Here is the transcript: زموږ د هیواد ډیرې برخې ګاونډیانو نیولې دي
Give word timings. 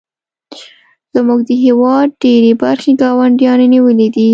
زموږ 1.13 1.39
د 1.49 1.51
هیواد 1.65 2.09
ډیرې 2.23 2.51
برخې 2.63 2.91
ګاونډیانو 3.01 3.65
نیولې 3.73 4.07
دي 4.15 4.29